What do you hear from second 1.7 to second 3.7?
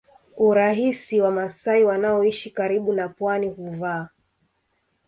wanaoishi karibu na pwani